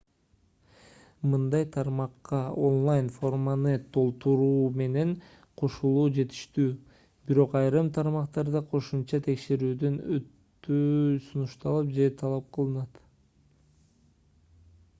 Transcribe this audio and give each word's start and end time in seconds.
мындай 1.31 1.63
тармакка 1.73 2.37
онлайн 2.69 3.09
форманы 3.17 3.73
толтуруу 3.97 4.63
менен 4.79 5.11
кошулуу 5.63 6.05
жетиштүү 6.15 6.65
бирок 7.31 7.53
айрым 7.61 7.91
тармактарда 7.99 8.61
кошумча 8.73 9.19
текшерүүдөн 9.29 9.99
өтүү 10.17 11.03
сунушталып 11.27 11.93
же 11.99 12.09
талап 12.23 12.49
кылынат 12.59 12.99